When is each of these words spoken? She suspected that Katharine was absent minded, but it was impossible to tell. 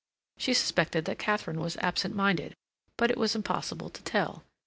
She 0.35 0.55
suspected 0.55 1.05
that 1.05 1.19
Katharine 1.19 1.59
was 1.61 1.77
absent 1.77 2.15
minded, 2.15 2.55
but 2.97 3.11
it 3.11 3.19
was 3.19 3.35
impossible 3.35 3.91
to 3.91 4.01
tell. 4.01 4.43